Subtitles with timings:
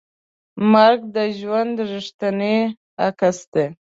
[0.71, 2.57] مرګ د ژوند ریښتینی
[3.05, 3.65] عکس دی.